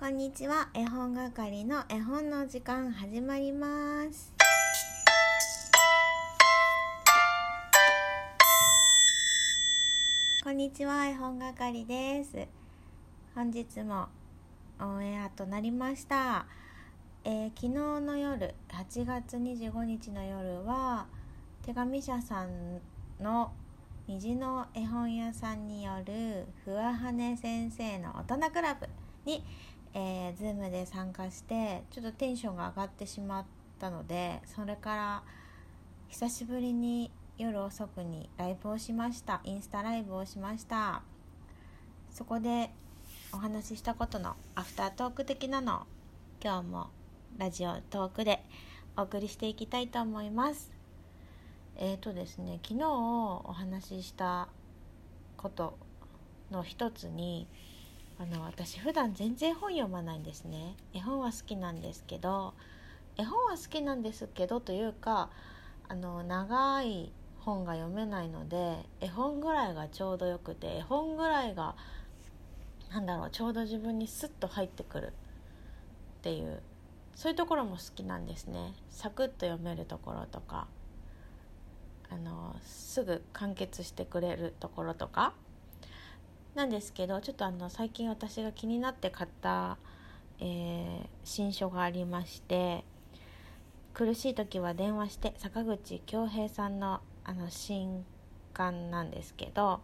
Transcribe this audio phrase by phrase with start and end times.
[0.00, 0.70] こんにちは。
[0.72, 4.32] 絵本係の絵本の時間始まります。
[10.42, 12.48] こんにちは絵本係です。
[13.34, 14.06] 本日も
[14.80, 16.46] オンエアとなりました、
[17.24, 17.68] えー昨日
[18.00, 21.08] の夜8月25日の夜は
[21.62, 22.80] 手紙社さん
[23.20, 23.52] の
[24.08, 28.88] 虹の絵本屋さんによるふわはね先生の大人クラブ
[29.26, 29.44] に、
[29.94, 33.44] えー、Zoom で参加してちょっとテンションが上がってしまっ
[33.78, 35.22] たのでそれから
[36.08, 39.40] 久しぶりに夜遅くにライブをしました。
[39.44, 41.02] インスタライブをしました。
[42.10, 42.70] そこで
[43.32, 45.86] お話ししたことのアフタートーク的なの
[46.42, 46.90] 今日も
[47.38, 48.42] ラジオトークで
[48.96, 50.70] お送りしていきたいと思います。
[51.76, 54.48] えーとですね昨日お話しした
[55.38, 55.78] こと
[56.50, 57.46] の一つに
[58.20, 60.76] あの私普段全然本読まないんですね。
[60.92, 62.52] 絵本は好きなんですけど
[63.16, 65.30] 絵本は好きなんですけどというか
[65.88, 71.76] あの長い本が読めないので絵本ぐらいがちょうどよくて絵本ぐらいが
[72.92, 76.60] なんだろうちょうど自分にスッと入ってくるっていう
[77.14, 78.74] そういうところも好きなんですね。
[78.90, 80.66] サクッと読めるところとか
[82.10, 85.32] あのすぐ完結してくれるところとか
[86.60, 89.78] なんですけどちょっとあの最近私が気になって買った、
[90.40, 92.84] えー新書がありまして
[93.94, 98.04] 「苦しい時は電話して」坂口恭平さんのあの新
[98.52, 99.80] 刊なんですけど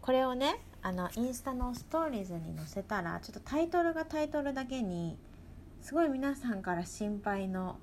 [0.00, 5.16] これをねあのインスタのストーリーズに載せたらちょっとタイトルがタイトルだけに
[5.80, 7.78] すごい皆さんから心配の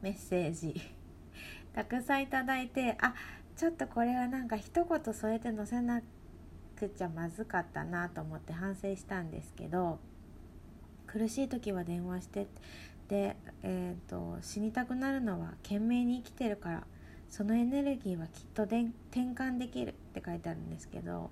[0.00, 0.80] メッセージ
[1.74, 3.14] たくさんいただいてあ
[3.56, 6.00] ちょっとこれはなんか一言添えて載せな
[6.76, 9.98] くちゃまずかったなと思って反省したんですけど
[11.06, 12.46] 苦しい時は電話して
[13.08, 16.86] で、えー、と死にたくなるのは懸命に生きてるから
[17.30, 21.30] そのエネルギーはきっとで転換できるって書いてあるんですけど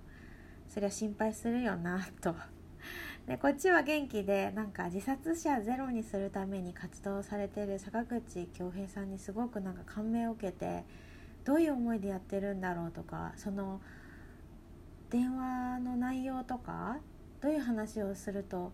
[0.69, 2.35] それは心配するよなと。
[3.27, 10.85] でこっちは元気でなんか自殺者ゼロにするために活動されてる坂口恭平さんにすごくなんか感銘を受けて
[11.45, 13.81] どういう思いでやってるんだろうとかその
[15.15, 16.97] 電話の内容とか
[17.41, 18.73] どういう話をすると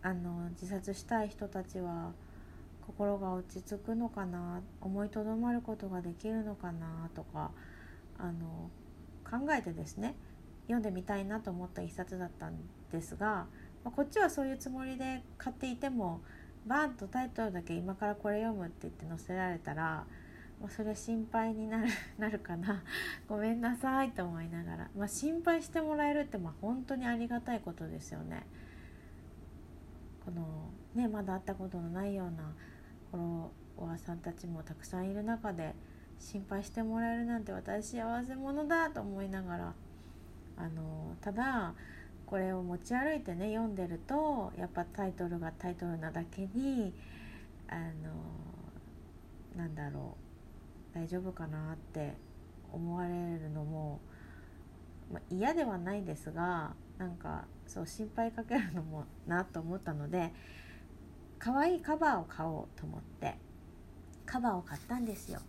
[0.00, 2.12] あの自殺したい人たちは
[2.86, 7.50] 心が落ち着くのかな思いとどまることができるのかなとか
[8.18, 8.70] あの
[9.30, 10.14] 考えてですね
[10.68, 12.54] 読んでみたいなと思った一冊だったん
[12.90, 13.46] ですが、ま
[13.88, 16.22] あこっちはそういうつもりで買っていても
[16.66, 20.06] バーンとタイトルだけ今からこれ読むって言って載せられたら、
[20.60, 22.82] まあ、それ心配になる なるかな。
[23.28, 28.46] ごめんなさいと思いながら、まあ、心配してもらえるってまあ本当にありがたいことですよね。
[30.24, 32.52] このねまだ会ったことのないような
[33.10, 33.20] フォ
[33.78, 35.74] ロワーさんたちもたくさんいる中で
[36.18, 39.74] 心配してもらえるなんて私幸せ者だと思いながら。
[40.58, 41.74] あのただ
[42.24, 46.92] これを持ち歩いてね読んでるとやっぱタイトルがタイトルなだけに
[47.68, 47.82] あの
[49.56, 50.25] なんだろう。
[50.96, 52.14] 大丈夫かなって
[52.72, 54.00] 思われるのも、
[55.12, 60.32] まあ、嫌ではないですがなんかそう心配かけるのもなと思ったので
[61.38, 63.34] 可愛いカバーを買おうと思って
[64.24, 65.40] カバーを買ったんですよ。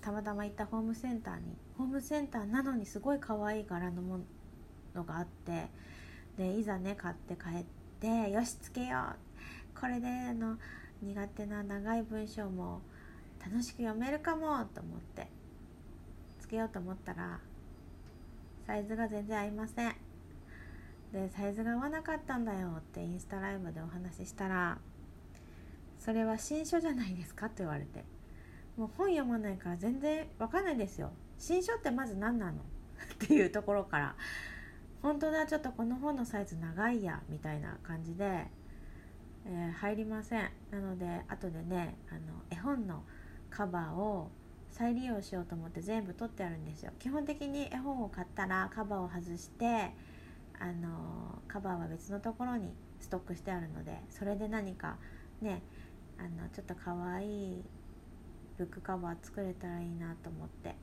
[0.00, 1.56] たまたま行ったホームセンターに。
[1.78, 4.18] ホームセンターなのにすごい可愛い柄のも
[4.94, 5.68] のがあって
[6.36, 7.64] でいざね買って帰っ
[8.00, 8.98] てよしつけよ
[9.76, 9.80] う。
[9.80, 10.58] これであの
[11.00, 12.82] 苦手な長い文章も
[13.44, 15.28] 楽しく読めるかもと思って
[16.40, 17.40] つけようと思ったら
[18.66, 19.94] サイズが全然合いません。
[21.12, 24.78] でサイズが合わなかったんだよってインスタライブでお話ししたら
[25.98, 28.04] それは新書じゃないですかって言われて
[28.76, 31.12] もう本読まないから全然わかんないですよ。
[31.38, 32.62] 新書ってまず何なの？
[33.14, 34.16] っていうところから
[35.02, 38.46] 本当だちょっとこの本のサイズ長いやみたいな感じで、
[39.46, 40.50] えー入りません。
[40.70, 43.04] なので後でねあの絵本の
[43.54, 44.30] カバーを
[44.70, 46.92] 再利用しようと思って全部取ってあるんですよ。
[46.98, 49.92] 基本的に絵本を買ったらカバーを外して
[50.58, 54.96] あのカバーは別のところにストックしてあるのでそれで何か
[55.40, 55.62] ね
[56.18, 57.64] あのちょっと可愛い
[58.56, 60.74] ブックカバー作れたらいいなと思って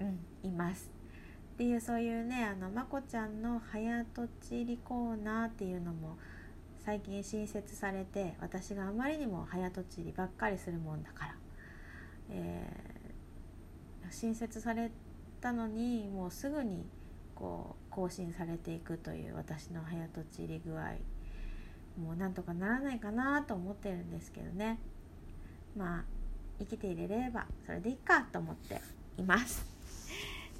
[0.00, 0.48] うん。
[0.48, 0.90] います。
[1.54, 6.16] っていうそういうねあのまこちゃんの早とちりコーナーっていうのも
[6.84, 11.34] 最近新設されて私があまりにも早とちりばっかりするもんだから、
[12.30, 12.88] えー
[14.10, 14.90] 新設され
[15.40, 16.86] たのにもうすぐに
[17.34, 20.94] こう更新されていくという私の早とちり具合。
[22.00, 24.78] もうなんとかならないかなと思ってるんですけどね。
[25.76, 26.04] まあ
[26.60, 28.80] 生きていれればそれでいいかと思って
[29.16, 29.66] います。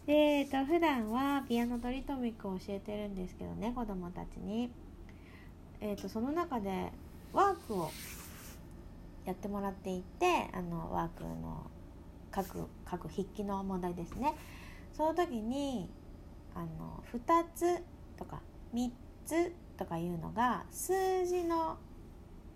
[0.07, 4.71] で、えっと、普段はピアノとリトミックを教えてるんですけどね子供たちに、
[5.81, 6.91] えっと、その中で
[7.33, 7.91] ワークを
[9.29, 11.71] やってもらっていてあのワークの
[12.35, 14.35] 書く筆記の問題ですね。
[14.95, 15.91] その時に
[16.55, 17.83] あの2つ
[18.17, 18.41] とか
[18.75, 18.91] 3
[19.27, 21.77] つとかいうのが数字の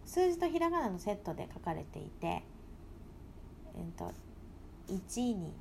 [0.07, 2.43] 数字とひらがなのセットで書かれていて、え
[3.83, 4.11] っと、
[4.89, 5.53] 1に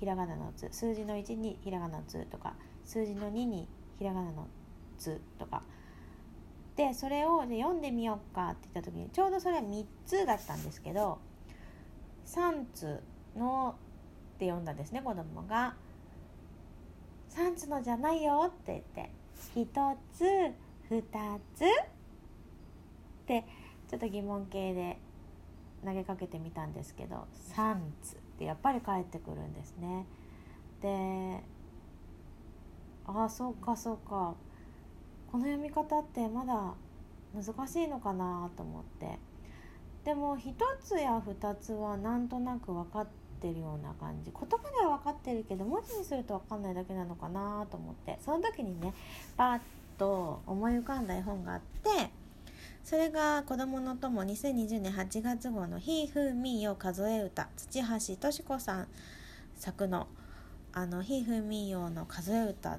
[0.00, 2.54] ひらがなの「つ」数字の1にひらがなの「つ」とか
[2.86, 3.68] 数字の2に
[3.98, 4.48] ひらがなの
[4.96, 5.62] 「つ」とか
[6.76, 11.18] でそれをね読んでみようかって言った時にちょうどそれは3つだったんですけど
[12.26, 13.02] 「3つ
[13.36, 13.76] の」
[14.36, 15.76] って読んだんですね子供が。
[17.30, 19.10] 3つのじゃないよって言って
[19.56, 20.24] 1つ
[20.88, 21.68] 2つっ
[23.26, 23.44] て
[23.88, 24.98] ちょっと疑問形で
[25.84, 30.06] 投げかけてみたんですけど「3つ」ってやっぱり返ってくるんですね。
[30.80, 31.42] で
[33.06, 34.34] ああそうかそうか
[35.34, 36.74] この読み方ってまだ
[37.34, 39.18] 難しいのかなと思って。
[40.04, 43.06] でも1つや2つはなんとなく分かっ
[43.40, 44.30] てるような感じ。
[44.30, 48.16] 言葉では分かってるけど文字にすると分かんないだけなのかなと思って。
[48.24, 48.94] その時にね
[49.36, 49.60] パッ
[49.98, 52.10] と思い浮かんだ絵本があって
[52.84, 58.88] それが「子どもの友」2020年8月号の「ひふみよ数え歌」土橋とし子さん
[59.56, 60.06] 作の
[60.72, 62.78] 「あのひふみよの数え歌」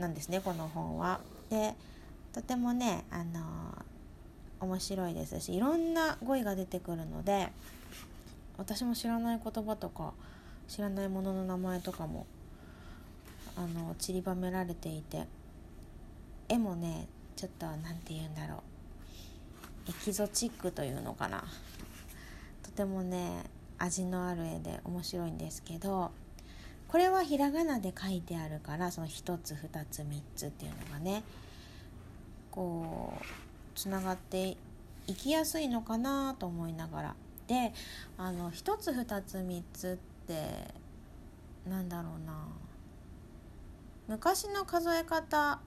[0.00, 1.20] なんですねこの本は。
[1.54, 1.74] で
[2.32, 3.40] とてもねあの
[4.58, 7.48] 面白いですしいろんな語彙が出てくるので
[8.58, 10.14] 私も知らない言葉とか
[10.66, 12.26] 知らないものの名前とかも
[13.56, 15.26] あの散りばめられていて
[16.48, 17.06] 絵もね
[17.36, 18.58] ちょっと何て言うんだろう。
[19.90, 21.44] エキゾチックというのかな。
[22.62, 23.44] とてもね
[23.78, 26.10] 味のある絵で面白いんですけど
[26.94, 31.24] これはひらがなで書いてあるからその1つ2つ3つっていうのがね
[32.52, 33.24] こう
[33.74, 34.56] つながって
[35.08, 37.16] いきやすいのかなと思いながら。
[37.48, 37.72] で
[38.16, 40.72] あの1つ2つ3つって
[41.68, 42.46] なんだろうな。
[44.06, 45.58] 昔の数え方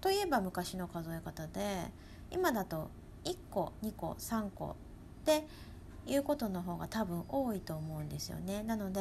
[0.00, 1.90] といえば昔の数え方で
[2.30, 2.90] 今だと
[3.24, 4.76] 1個2個3個
[5.22, 5.48] って
[6.06, 8.62] いうことの方が多分多いと思うんですよね。
[8.62, 9.00] なので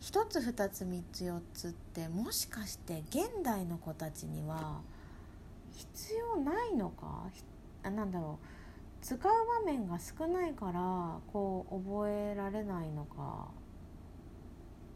[0.00, 4.80] 1つ2つ3つ4つってもしかして現代の子たちには
[5.74, 7.24] 必要ないのか？
[7.82, 8.46] あなんだろう。
[9.04, 9.32] 使う場
[9.64, 13.48] 面が少ないからこう覚えられないのか。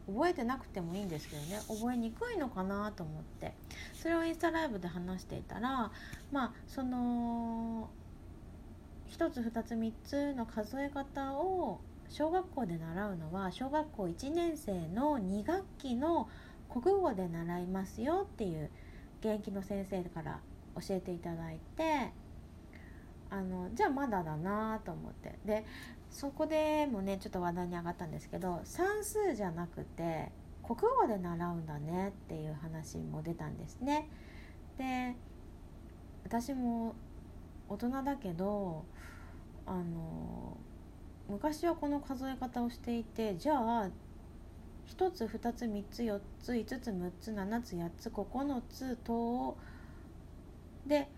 [0.07, 1.59] 覚えてなくてもいいんですけどね。
[1.67, 3.53] 覚えにくいのかなと思って。
[3.93, 5.91] それをインスタライブで話していたら
[6.31, 7.89] まあその
[9.09, 16.29] 1つ2つ3つの数え方を小学校で習うのは小学校1年生の2学期の
[16.69, 18.69] 国語で習いますよっていう
[19.19, 20.39] 現役の先生から
[20.75, 22.11] 教えていただいて
[23.29, 25.65] あのじゃあまだだなと思ってで
[26.09, 30.31] そこでもねちょっと話題に上がったんですけど算数じゃなくて
[30.63, 34.09] 国語で習うんだねっていう話も出たんですね。
[34.77, 35.15] で
[36.25, 36.93] 私も
[37.69, 38.85] 大人だけど
[39.65, 40.57] あの
[41.29, 43.89] 昔はこの数え方をしていてじゃあ
[44.87, 49.57] 1つ2つ3つ4つ5つ6つ7つ8つ9つと
[50.85, 51.09] で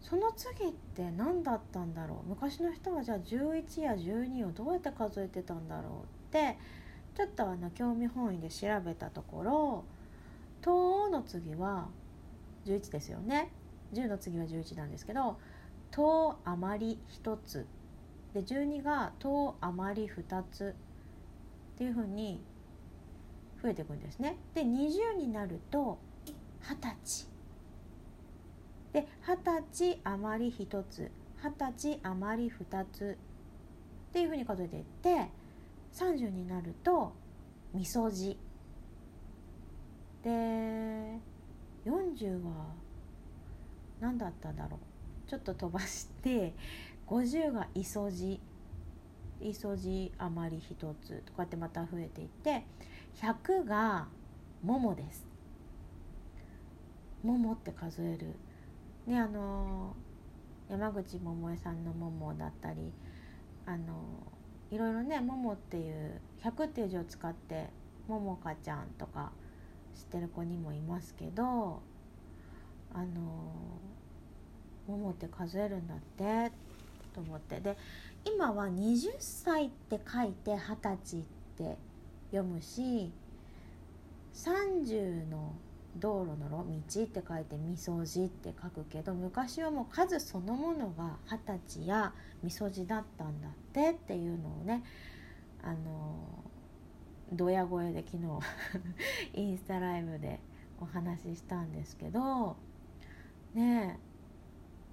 [0.00, 2.28] その次って何だったんだろう？
[2.30, 6.58] 昔の人はじゃあ11や12をどうやって数えてたんだろうって
[7.14, 9.84] ちょっとあの興味本位で調べたところ
[10.60, 11.88] 「東の次は
[12.66, 13.52] 11ですよね。
[13.92, 15.38] 10の次は11なんですけど
[15.94, 17.66] 「東余り1つ」
[18.34, 20.74] で12が「東余り2つ」
[21.74, 22.42] っていうふうに
[23.62, 24.36] 増えていくんですね。
[24.54, 25.98] で20になると
[26.60, 27.28] 二十歳。
[28.92, 31.12] で二十歳余り1つ。
[31.36, 33.18] 二十歳余り2つ
[34.08, 35.30] っていうふうに数えていって
[35.92, 37.12] 30になると
[37.72, 38.38] みそじ。
[40.22, 41.20] で
[41.84, 42.74] 40は
[44.00, 44.93] 何だったんだろう。
[45.26, 46.54] ちょっと飛ばして
[47.06, 48.40] 50が磯じ
[49.40, 52.64] 磯じ余り1つとかってまた増えていって
[53.16, 54.08] 100が
[54.62, 55.26] 桃です。
[57.22, 58.34] 桃って数える。
[59.06, 59.94] ねあの
[60.68, 62.92] 山口百恵さんの「もも」だったり
[63.66, 63.94] あの
[64.70, 67.68] いろいろね「もも」っていう「100」っていう字を使って
[68.08, 69.32] 「ももかちゃん」とか
[69.94, 71.82] 知ってる子にもいますけど
[72.94, 73.54] あの
[74.86, 76.52] 「もも」って数えるんだって
[77.12, 77.60] と思って。
[77.60, 77.76] で
[78.26, 81.22] 今は20歳って書いて二十歳っ
[81.56, 81.76] て
[82.30, 83.12] 読むし
[84.32, 85.54] 30の
[85.96, 92.12] 道路の路道って書いてみそじって書くけど昔はもう数そのものが二十歳や
[92.42, 94.82] みそじだったんだってっていうのをね
[95.62, 96.44] あの
[97.32, 98.24] ドヤ声で昨日
[99.40, 100.40] インスタライブで
[100.80, 102.56] お話ししたんですけど
[103.54, 104.03] ねえ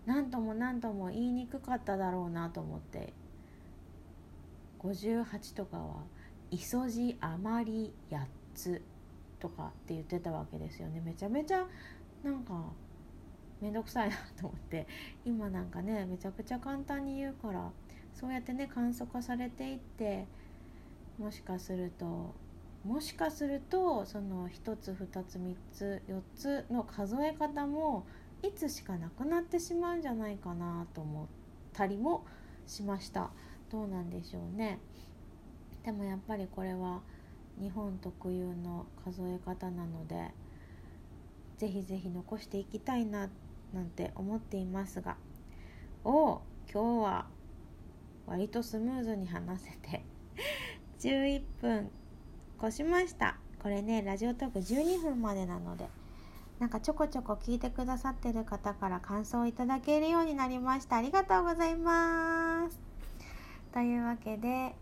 [0.06, 3.14] 何とも何とも言いにくかっただろうなと思って。
[4.80, 6.04] 58とかは
[6.50, 8.82] 「いそじあまり8つ」
[9.40, 11.02] とかって言ってたわけですよね。
[11.02, 11.68] めちゃめちゃ
[12.24, 12.74] なんか
[13.62, 14.88] 面倒くさいなと思って。
[15.24, 17.72] 今なんかねめちゃくちゃ簡単に言うから
[18.14, 20.26] そうやってね簡素化されていって
[21.18, 22.34] もしかすると
[22.84, 28.08] もしかするとその1つ2つ3つ4つの数え方も
[28.44, 31.28] いつしかなくなってしまうんじゃないかなと思っ
[31.74, 32.26] たりも
[32.66, 33.32] しました。
[33.72, 34.80] どうなんでしょうね。
[35.84, 37.02] でもやっぱりこれは
[37.60, 40.32] 日本特有の数え方なので
[41.58, 43.30] ぜひぜひ残していきたいな
[43.74, 45.18] なんて思っていますが
[46.04, 47.28] お今日は
[48.26, 50.04] 割とスムーズに話せて
[51.00, 51.92] 11分
[52.60, 53.38] 越しました。
[53.60, 55.88] これねラジオトーク12分までなので
[56.62, 60.98] なんかちょこちょこ聞いてくださってる方から感想をいただけるようになりました。
[60.98, 62.80] ありがとうございます。
[63.74, 64.76] というわけで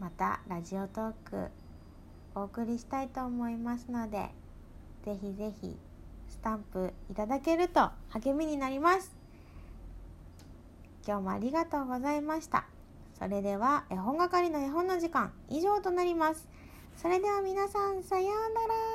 [0.00, 1.46] またラジオトーク
[2.34, 4.30] お送りしたいと思いますので
[5.04, 5.76] ぜひぜひ
[6.28, 9.14] スタンプいただけると励みになります。
[11.06, 12.64] 今日もありがとうございました。
[13.16, 16.48] それでは絵本係の絵本の時間以上となります。
[16.96, 18.89] それでは皆さんさようなら。